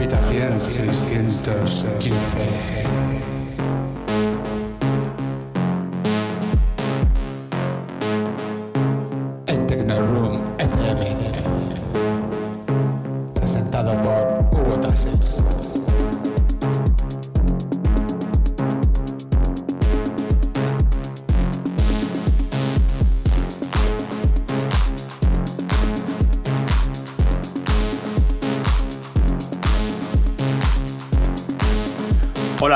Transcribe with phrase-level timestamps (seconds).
[0.00, 2.80] Habitación 615.
[2.80, 3.19] El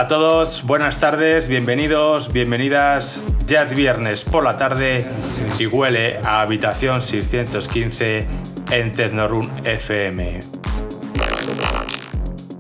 [0.05, 3.25] a todos, buenas tardes, bienvenidos, bienvenidas.
[3.47, 5.03] Ya es viernes por la tarde
[5.59, 8.29] y huele a habitación 615
[8.71, 10.41] en Tecnorun FM.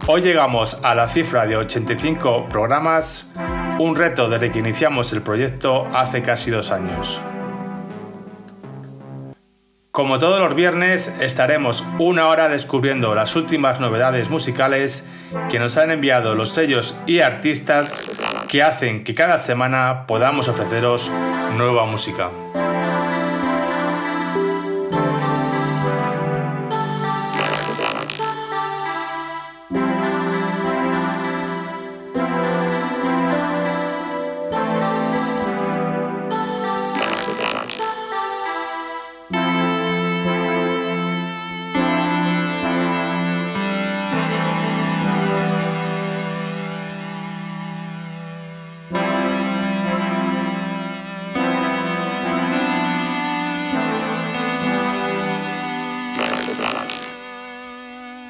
[0.06, 3.30] Hoy llegamos a la cifra de 85 programas,
[3.78, 7.20] un reto desde que iniciamos el proyecto hace casi dos años.
[9.94, 15.06] Como todos los viernes, estaremos una hora descubriendo las últimas novedades musicales
[15.52, 18.04] que nos han enviado los sellos y artistas
[18.48, 21.12] que hacen que cada semana podamos ofreceros
[21.56, 22.30] nueva música.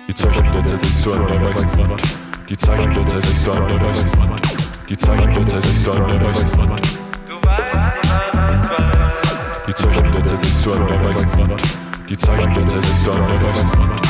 [0.06, 2.02] Die Zeichenblätter siehst du an der weißen Wand.
[2.48, 4.40] Die Zeichenblätter siehst du an der weißen Wand.
[4.86, 6.80] Die Zeichenblätter siehst du an der weißen Wand.
[7.26, 9.66] Du weißt, die Hand ist weiß.
[9.66, 11.62] Die Zeichenblätter siehst du an der weißen Wand.
[12.08, 14.04] Die Zeichenblätter siehst du an der weißen Wand.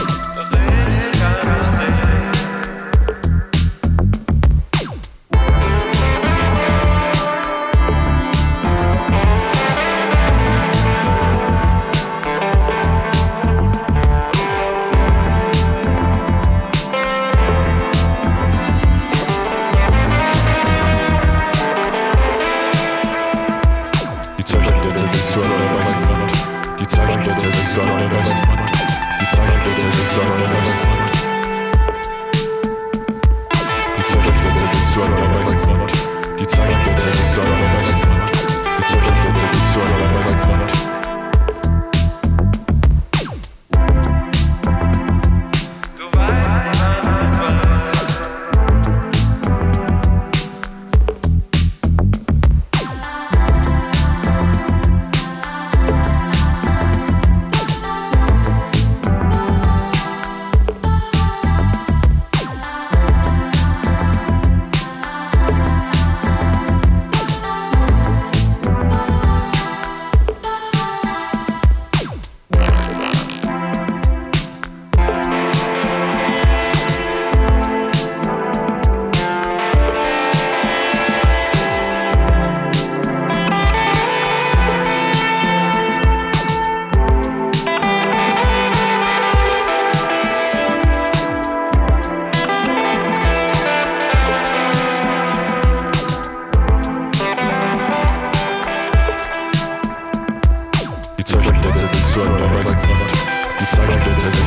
[104.25, 104.41] Zeichenblätter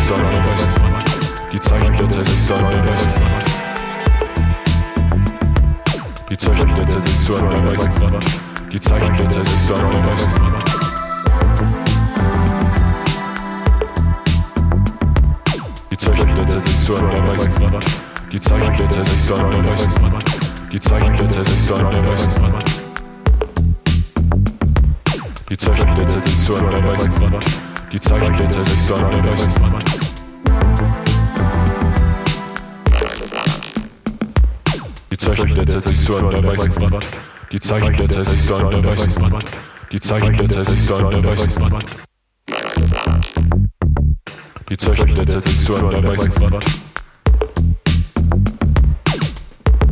[2.23, 3.45] siehst du an der weißen Wand.
[6.29, 8.25] Die Zeichenblätter siehst du an der weißen Wand.
[8.71, 10.63] Die Zeichenblätter siehst du an der weißen Wand.
[15.91, 17.85] Die Zeichenblätter siehst du an der weißen Wand.
[18.31, 18.39] Die Zeichenblätter siehst du an der weißen Wand.
[18.39, 20.23] Die Zeichenblätter siehst du an der weißen Wand.
[20.71, 22.65] Die Zeichenblätter siehst du an der weißen Wand.
[25.49, 27.45] Die Zeichenblätter siehst du an der weißen Wand.
[27.89, 29.53] Die Zeichenblätter siehst du an der weißen.
[37.49, 37.59] Die
[38.71, 39.45] der weißen Wand.
[39.89, 39.99] Die
[40.89, 41.53] du an der weißen.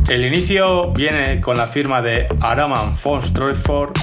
[0.08, 3.98] El inicio viene con la firma de Araman von Stroyford,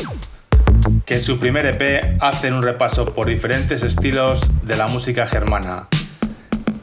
[1.06, 5.88] que en su primer EP hacen un repaso por diferentes estilos de la música germana,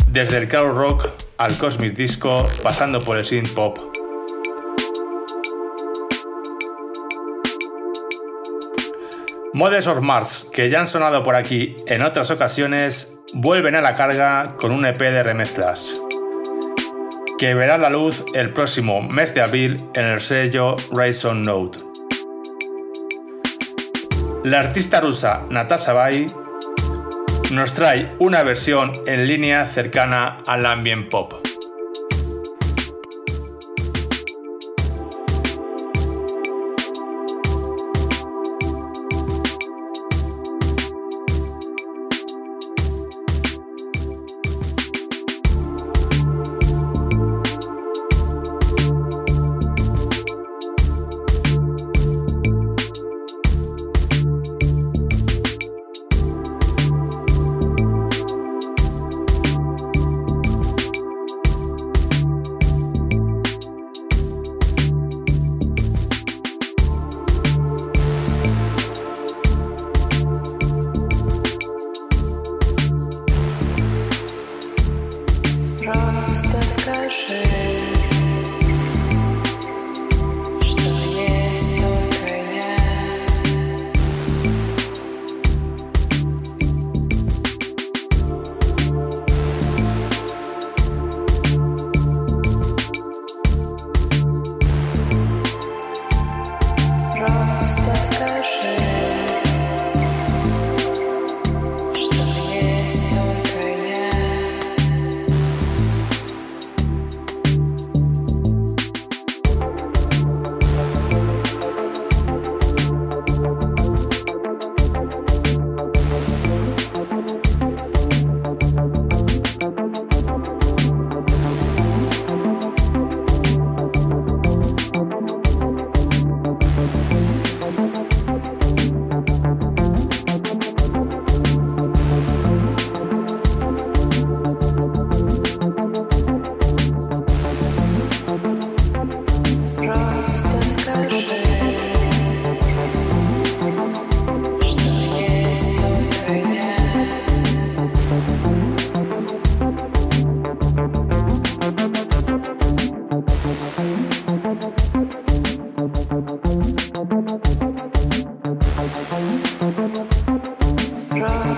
[0.08, 1.08] desde el crowd rock
[1.38, 3.78] al cosmic disco, pasando por el synth pop.
[9.52, 13.94] Modes of Mars, que ya han sonado por aquí en otras ocasiones, vuelven a la
[13.94, 15.94] carga con un EP de remezclas.
[17.38, 21.89] que verá la luz el próximo mes de abril en el sello Rayson Note.
[24.44, 26.24] La artista rusa Natasha Bai
[27.52, 31.49] nos trae una versión en línea cercana al ambient pop.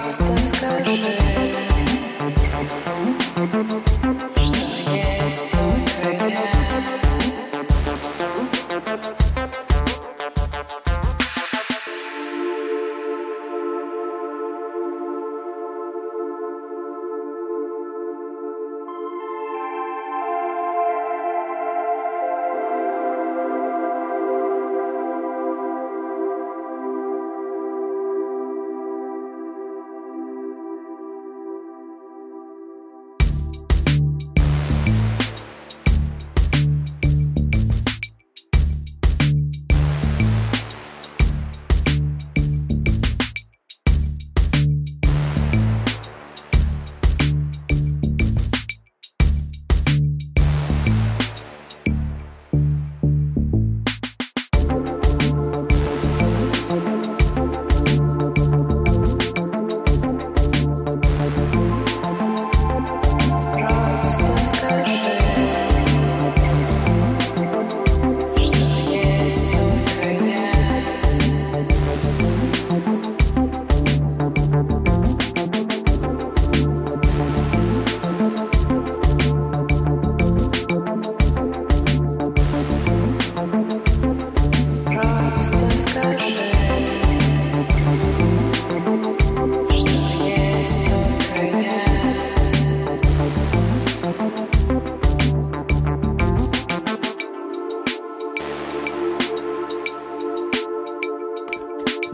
[0.02, 1.18] Просто скажи,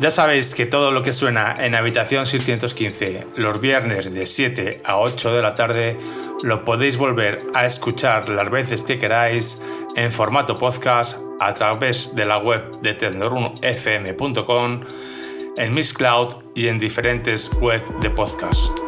[0.09, 4.97] Ya sabéis que todo lo que suena en Habitación 615 los viernes de 7 a
[5.01, 5.99] 8 de la tarde
[6.45, 9.63] lo podéis volver a escuchar las veces que queráis
[9.97, 14.81] en formato podcast a través de la web de tecnorunfm.com,
[15.59, 18.88] en Miss Cloud y en diferentes webs de podcast.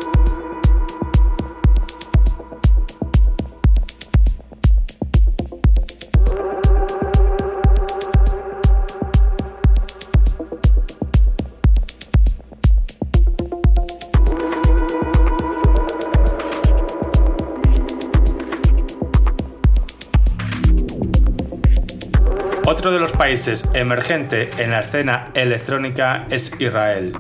[23.31, 27.13] Países emergente en la escena electrónica es Israel.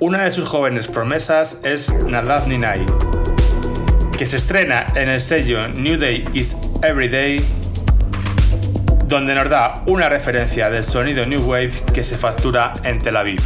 [0.00, 2.86] Una de sus jóvenes promesas es Nadav Ninai,
[4.16, 7.44] que se estrena en el sello New Day is Every Day,
[9.06, 13.42] donde nos da una referencia del sonido New Wave que se factura en Tel Aviv.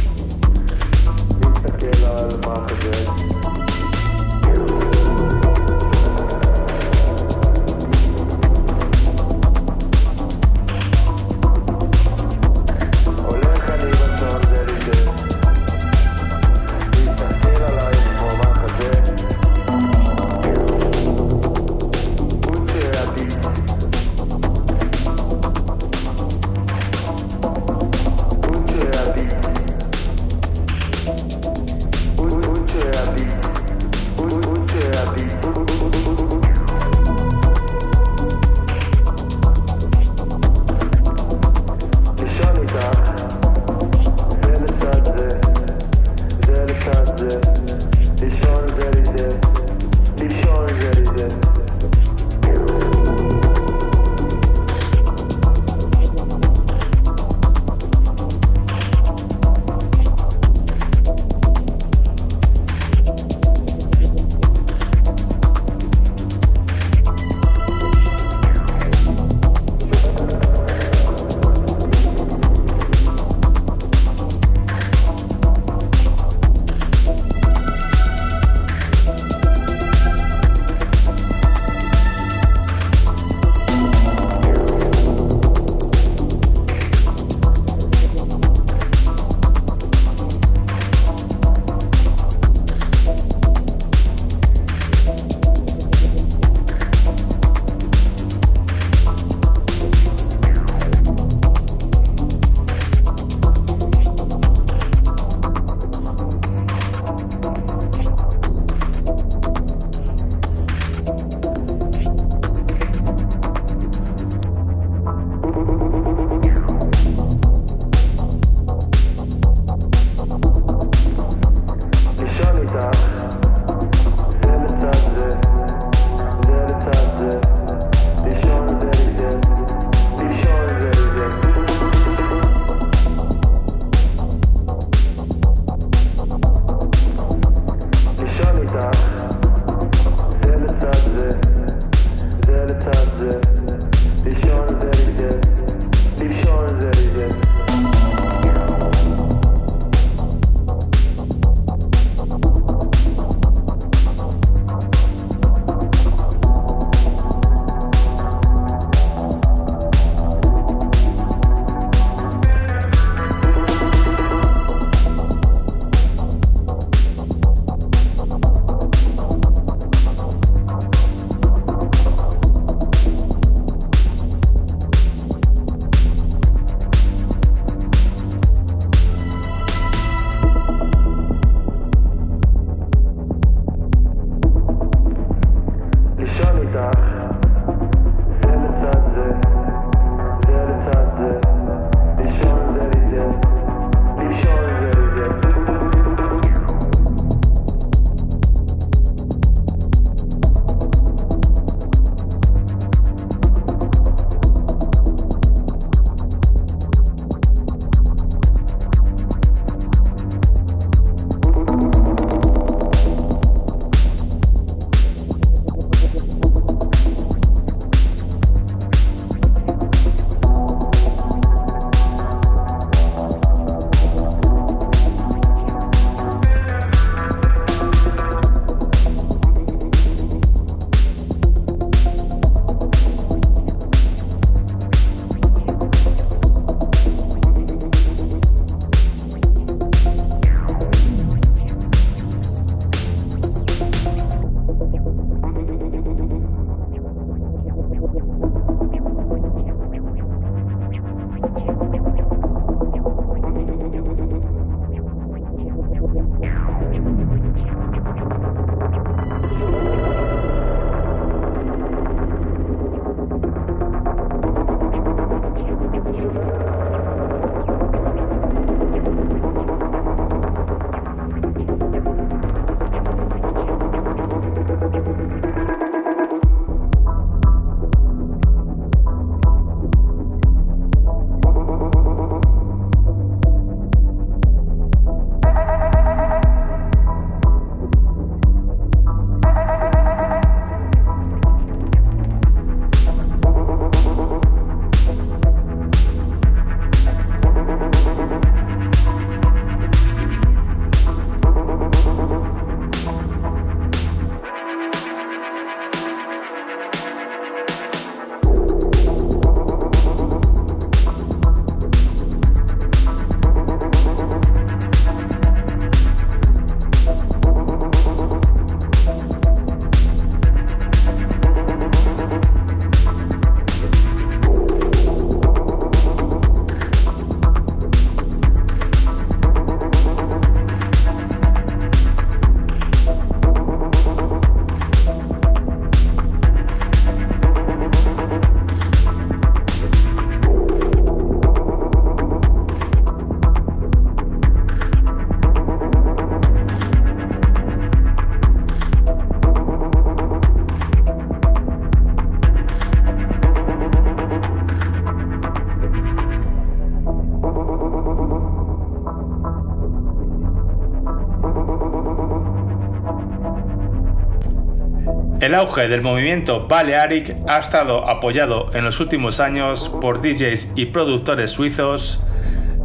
[365.49, 370.85] El auge del movimiento Balearic ha estado apoyado en los últimos años por DJs y
[370.85, 372.19] productores suizos,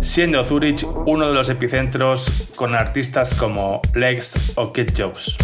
[0.00, 5.37] siendo Zurich uno de los epicentros con artistas como Lex o Kid Jobs.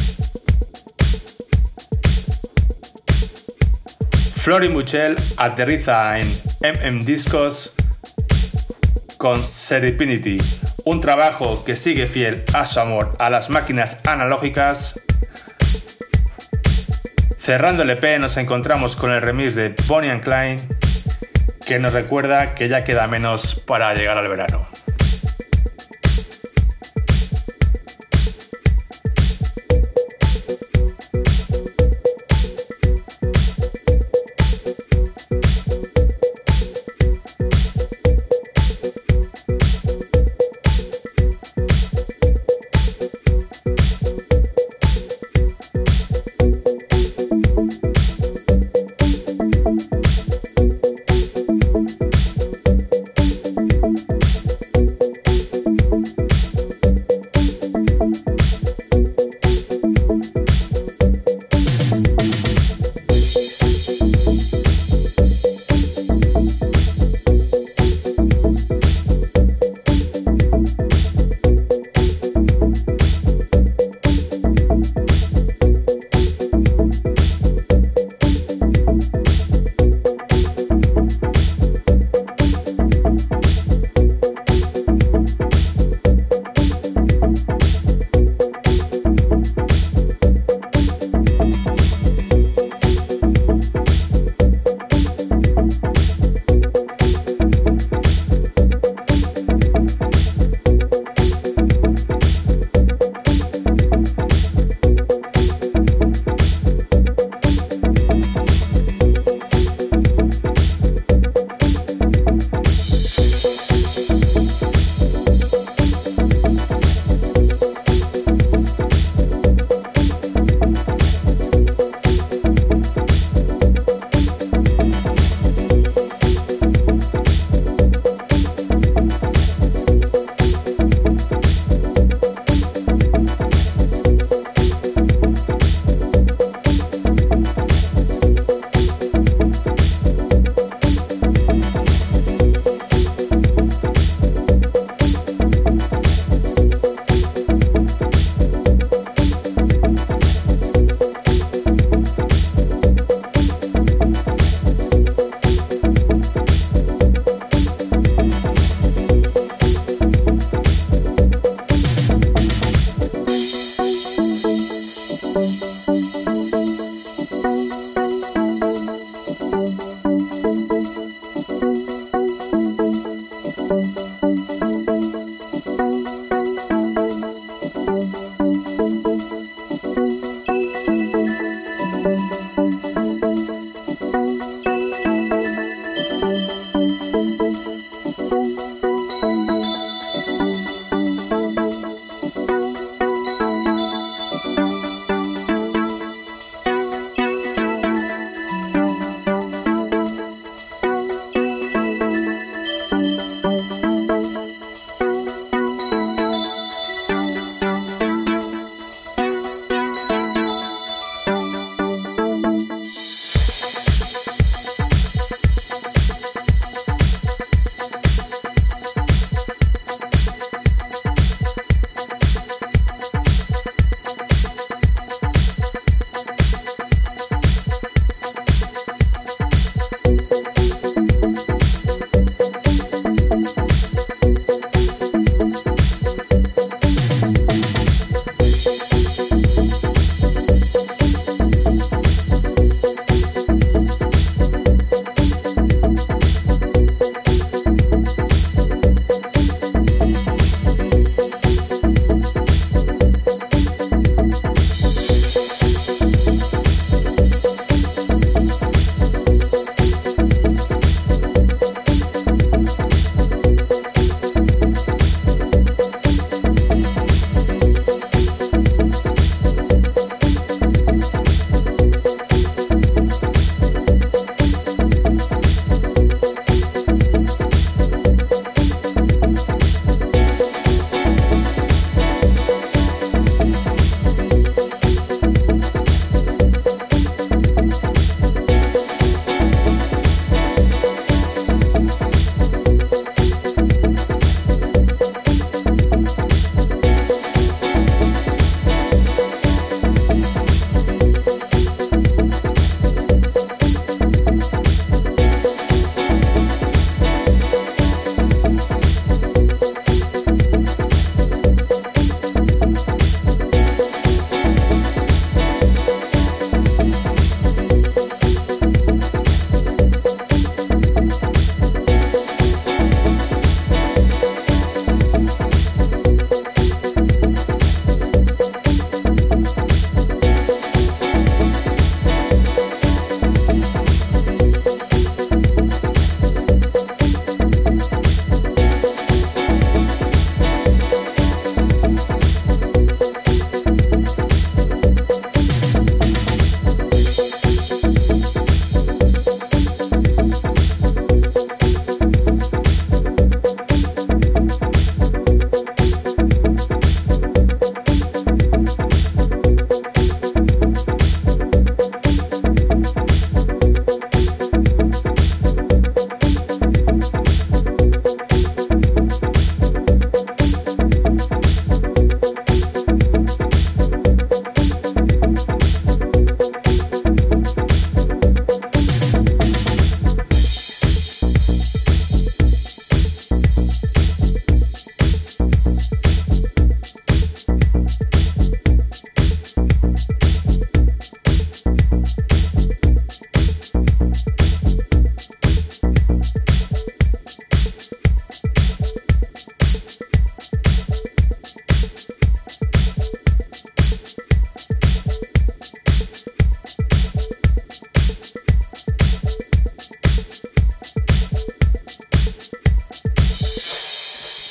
[4.37, 6.27] Flori Muchel aterriza en
[6.62, 7.75] MM Discos
[9.19, 10.39] con Seripinity,
[10.87, 14.99] un trabajo que sigue fiel a su amor a las máquinas analógicas.
[17.50, 20.61] Cerrando el EP nos encontramos con el remix de Bonnie and Clyde,
[21.66, 24.69] que nos recuerda que ya queda menos para llegar al verano.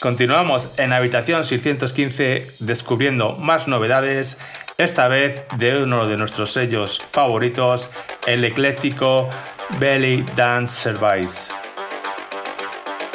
[0.10, 4.39] Continuamos en Habitación 615 descubriendo más novedades,
[4.80, 7.91] esta vez de uno de nuestros sellos favoritos,
[8.26, 9.30] el ecléctico
[9.78, 11.52] Belly Dance Service,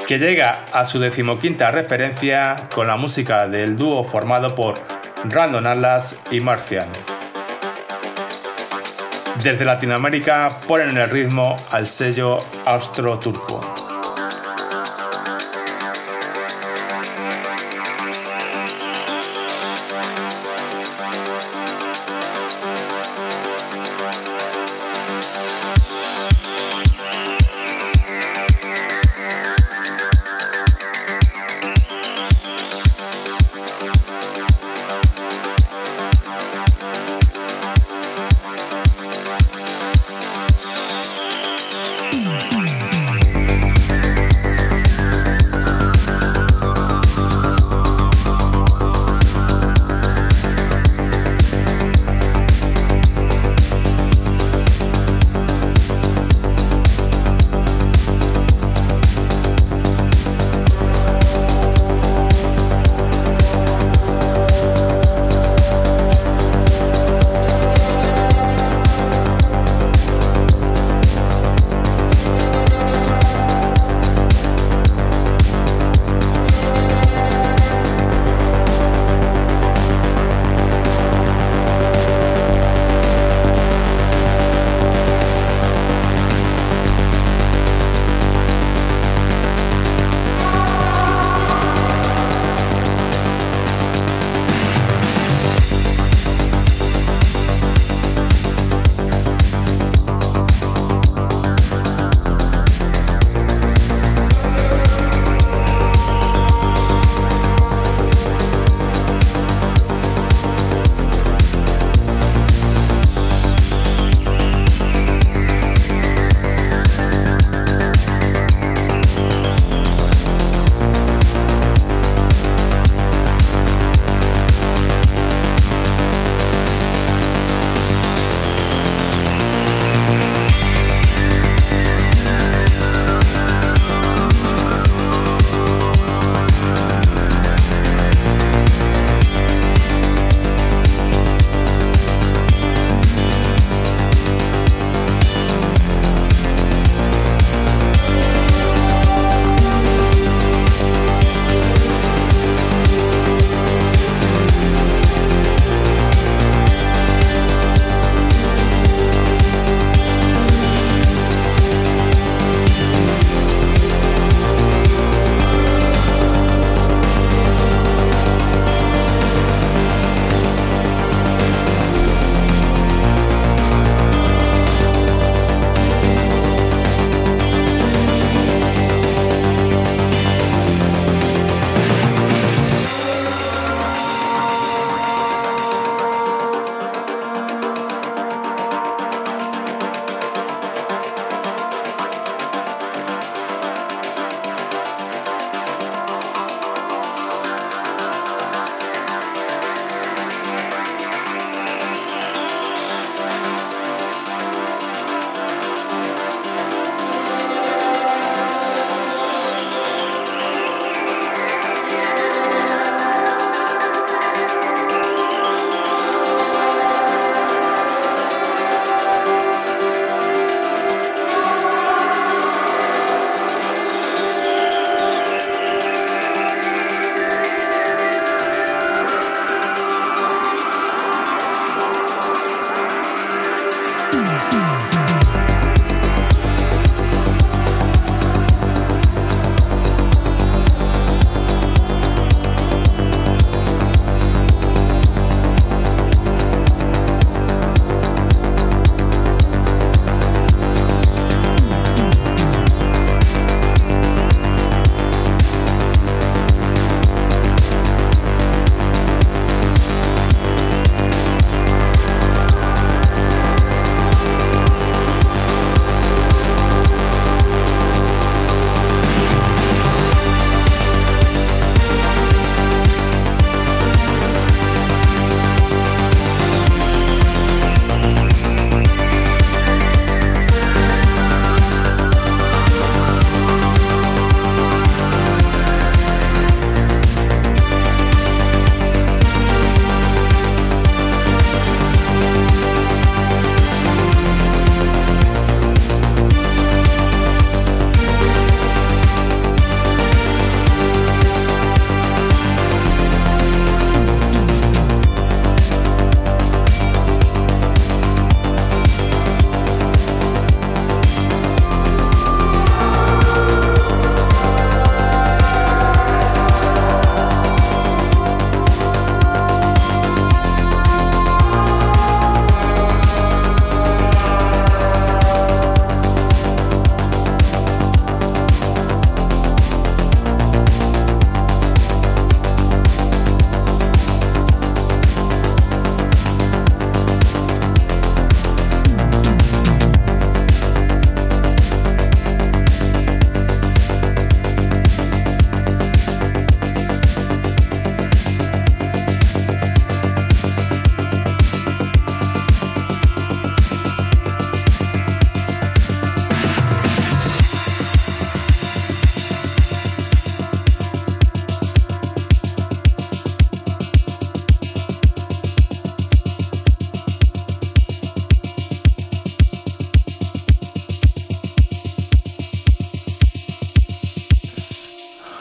[0.06, 4.74] que llega a su decimoquinta referencia con la música del dúo formado por
[5.24, 6.90] Random Atlas y Marcian.
[9.42, 13.53] Desde Latinoamérica ponen el ritmo al sello austro-turco.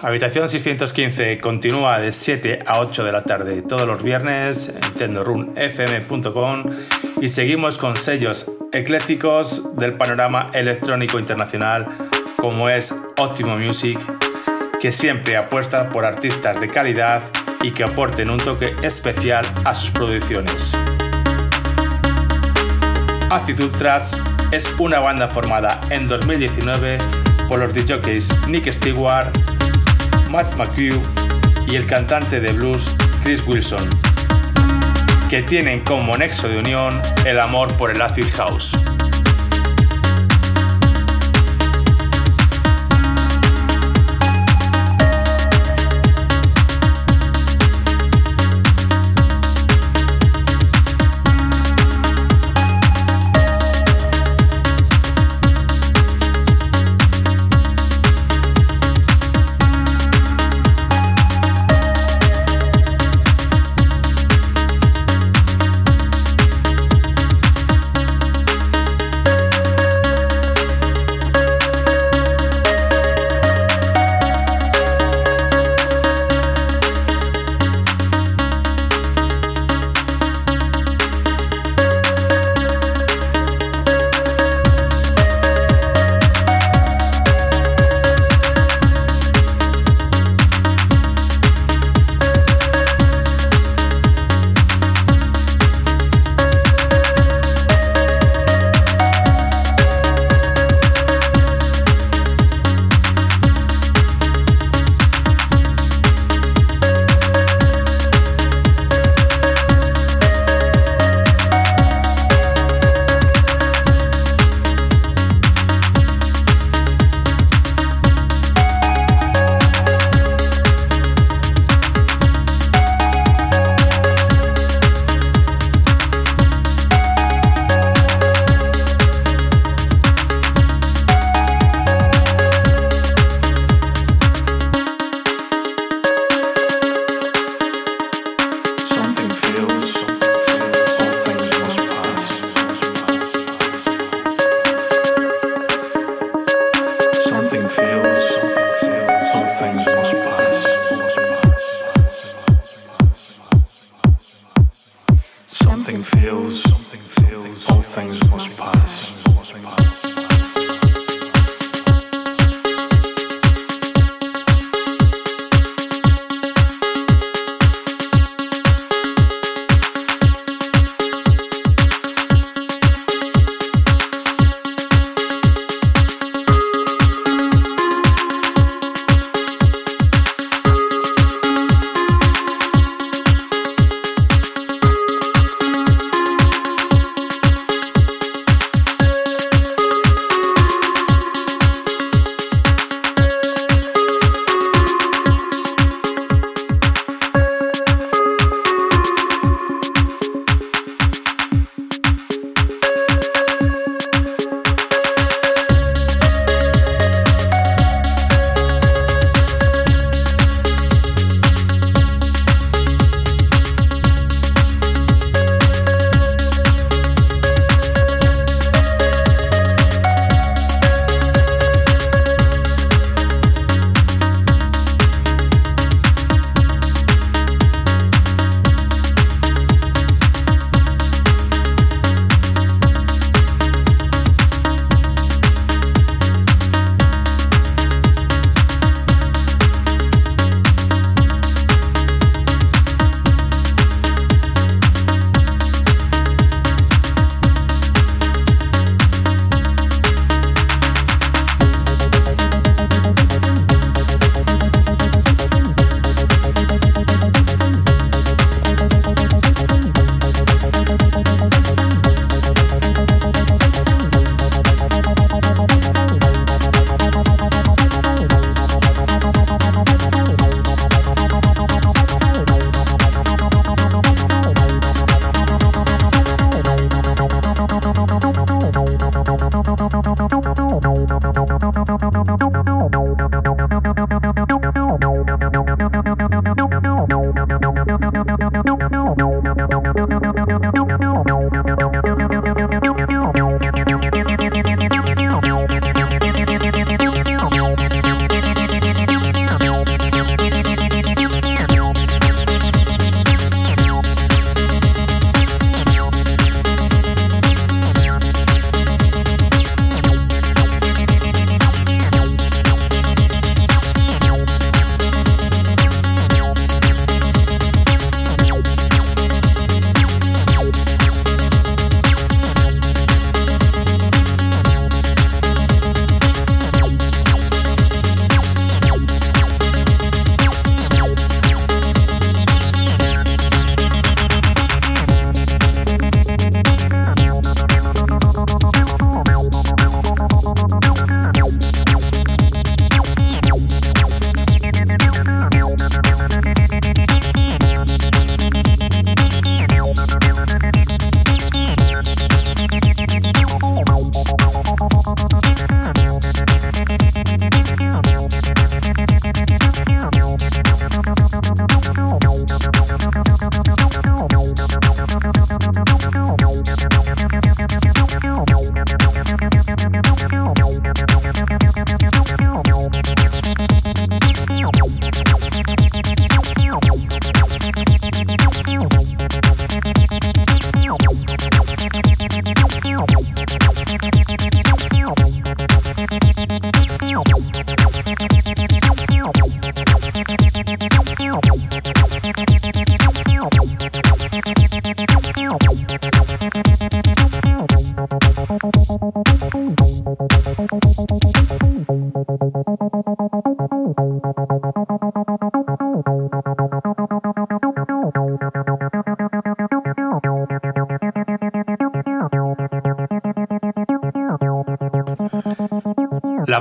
[0.04, 6.66] Habitación 615 continúa de 7 a 8 de la tarde todos los viernes en tendorunfm.com
[7.22, 11.88] y seguimos con sellos eclécticos del panorama electrónico internacional
[12.36, 13.98] como es Optimo Music,
[14.82, 17.24] que siempre apuesta por artistas de calidad
[17.62, 20.74] y que aporten un toque especial a sus producciones.
[23.30, 24.20] Acid Ultras
[24.52, 26.98] es una banda formada en 2019
[27.48, 29.32] por los DJs Nick Stewart,
[30.34, 31.00] Matt McHugh
[31.67, 33.88] y el cantante de blues Chris Wilson,
[35.30, 38.72] que tienen como nexo de unión el amor por el acid house.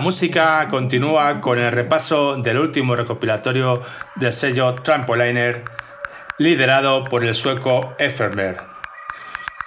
[0.02, 3.82] Música continúa con el repaso del último recopilatorio
[4.16, 5.62] del sello Trampoliner,
[6.38, 8.56] liderado por el sueco Effermer,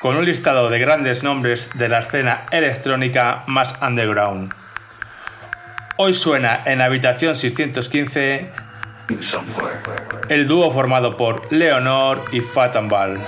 [0.01, 4.53] con un listado de grandes nombres de la escena electrónica más underground.
[5.95, 8.51] Hoy suena en Habitación 615
[10.27, 13.19] el dúo formado por Leonor y Fatambal.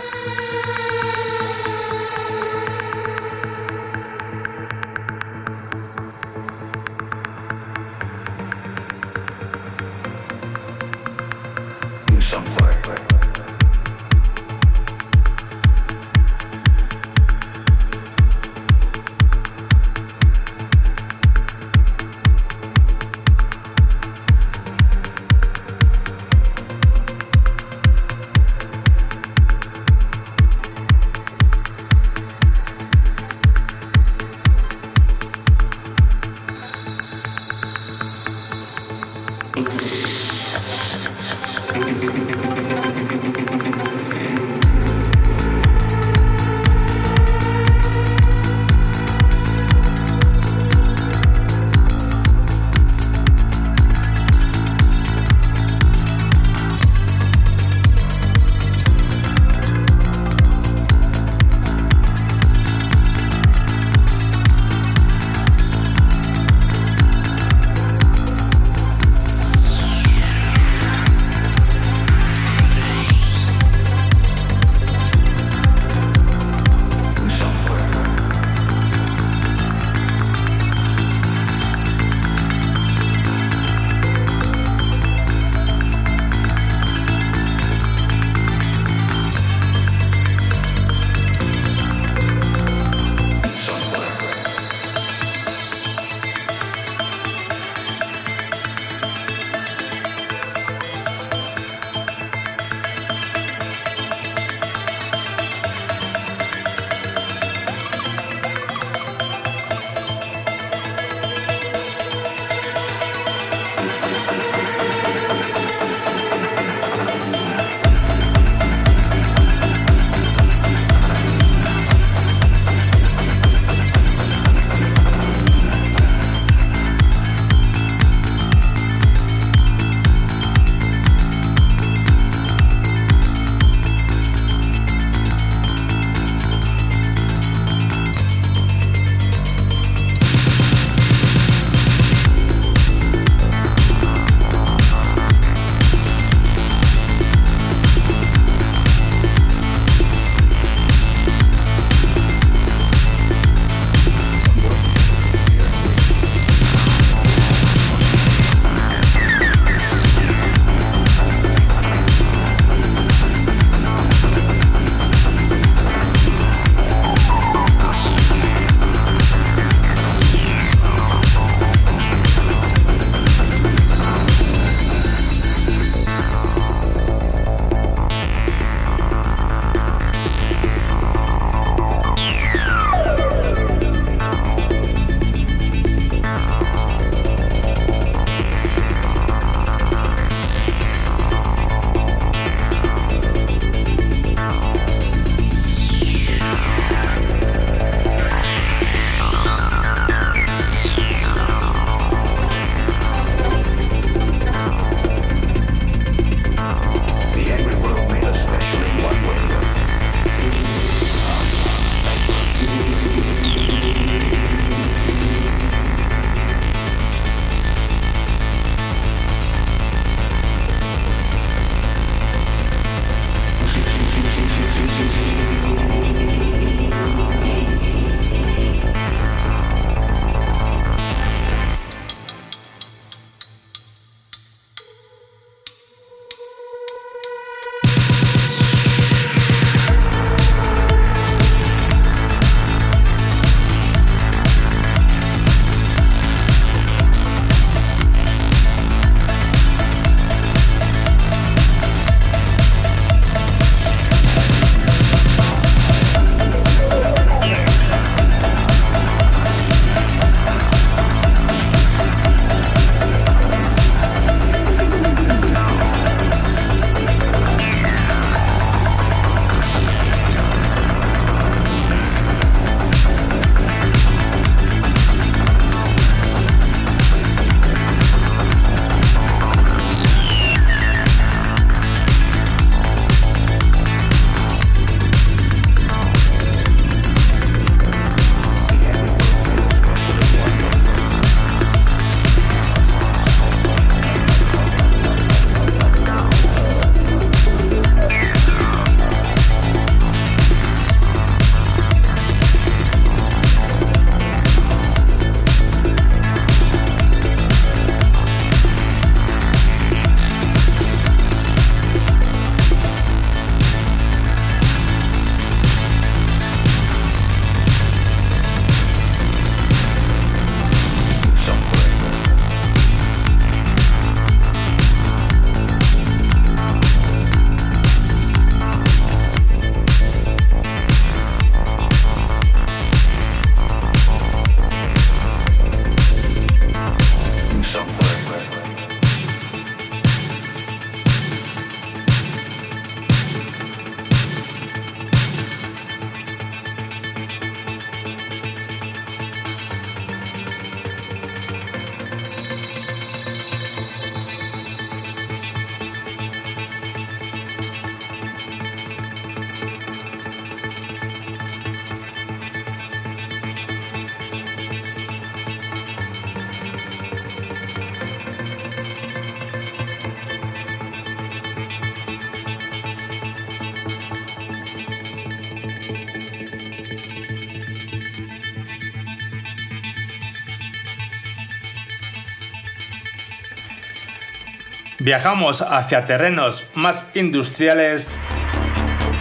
[385.07, 388.19] Viajamos hacia terrenos más industriales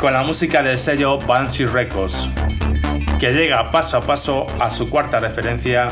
[0.01, 2.29] con la música del sello Banshee Records,
[3.21, 5.87] que llega paso a paso a su cuarta referencia,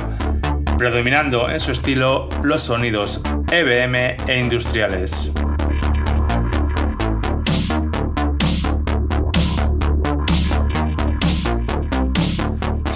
[0.77, 3.23] predominando en su estilo los sonidos
[3.53, 5.33] EBM e industriales.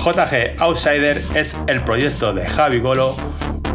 [0.05, 3.15] JG Outsider es el proyecto de Javi Golo,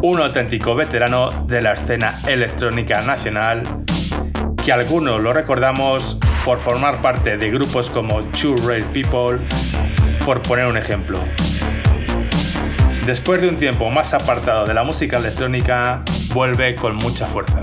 [0.04, 3.64] un auténtico veterano de la escena electrónica nacional,
[4.62, 9.40] que algunos lo recordamos por formar parte de grupos como True Rail People,
[10.26, 11.20] por poner un ejemplo.
[13.06, 17.63] Después de un tiempo más apartado de la música electrónica, vuelve con mucha fuerza.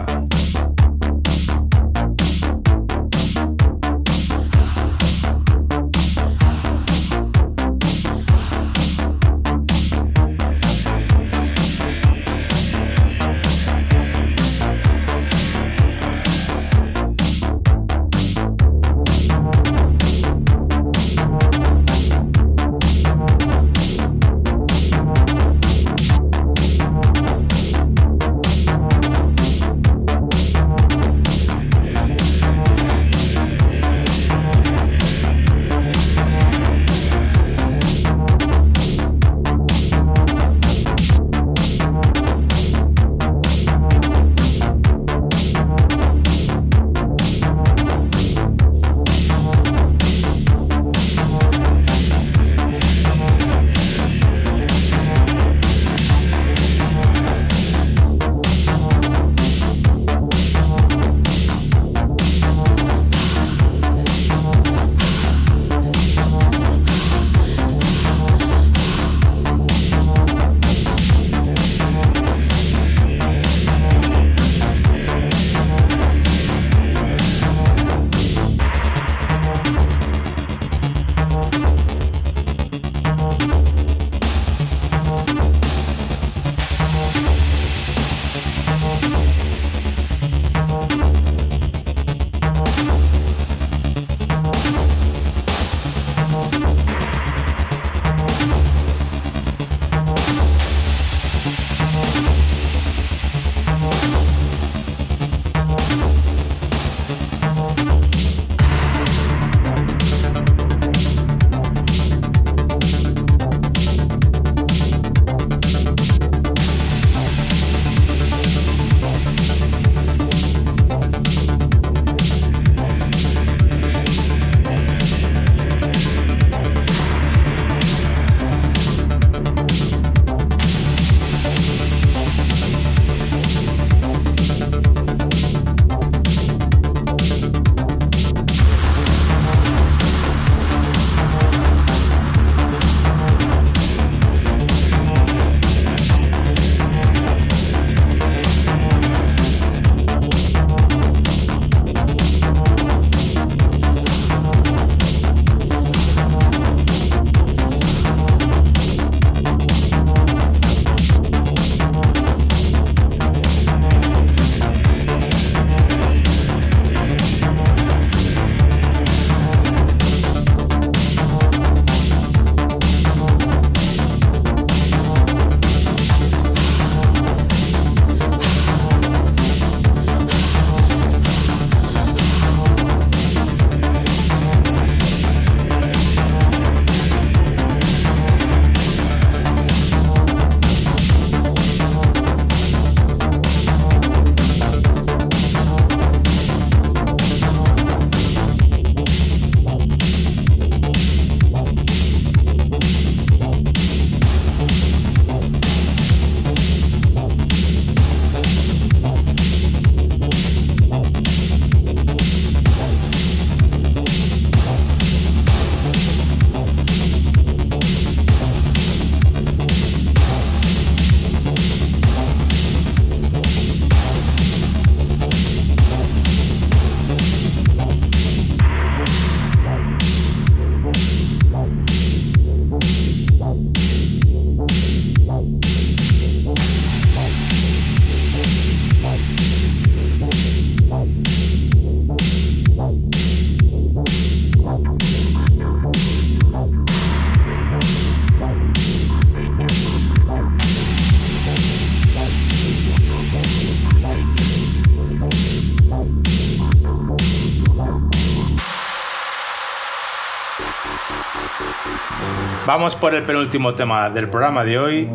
[262.72, 265.10] Vamos por el penúltimo tema del programa de hoy.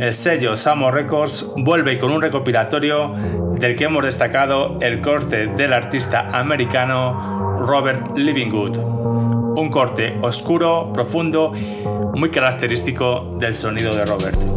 [0.00, 3.14] El sello Samo Records vuelve con un recopilatorio
[3.60, 8.78] del que hemos destacado el corte del artista americano Robert Livingwood.
[9.56, 14.55] Un corte oscuro, profundo, muy característico del sonido de Robert.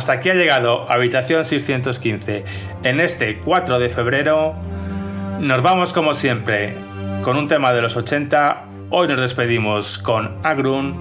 [0.00, 2.46] Hasta aquí ha llegado Habitación 615.
[2.84, 4.54] En este 4 de febrero
[5.40, 6.74] nos vamos como siempre
[7.22, 8.64] con un tema de los 80.
[8.88, 10.98] Hoy nos despedimos con Agrun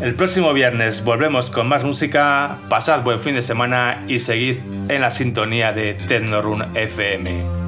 [0.00, 2.56] El próximo viernes volvemos con más música.
[2.70, 4.56] Pasad buen fin de semana y seguid
[4.88, 7.59] en la sintonía de Tecnorun FM.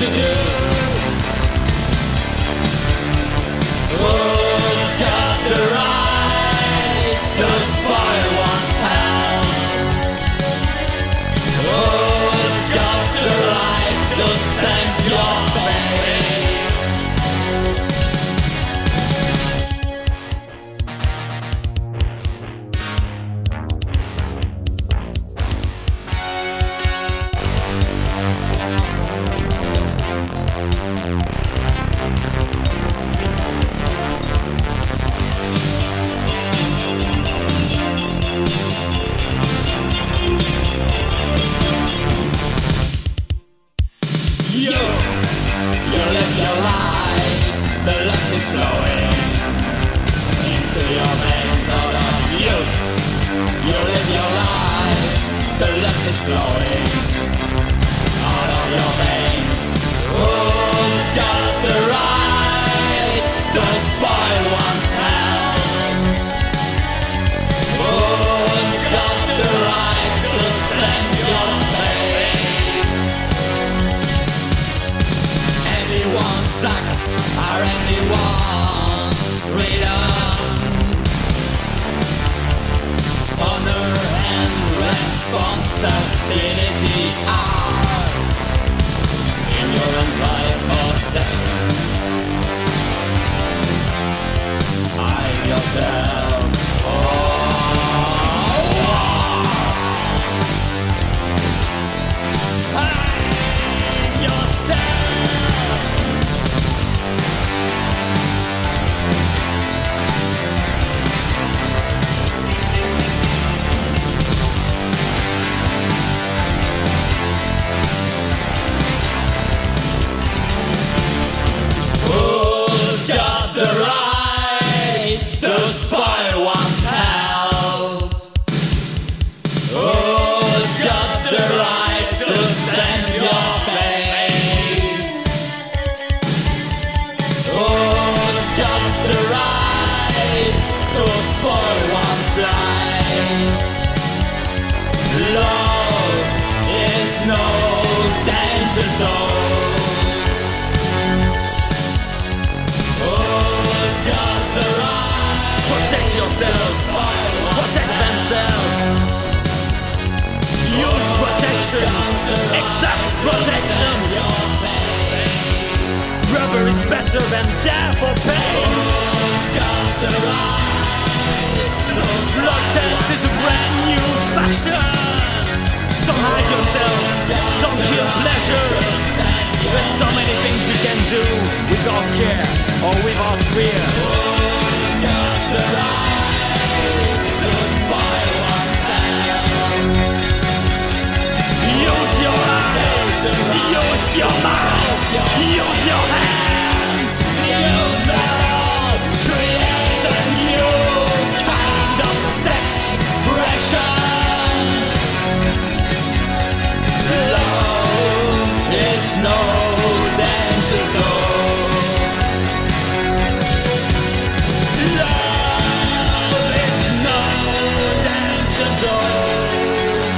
[0.00, 0.39] to do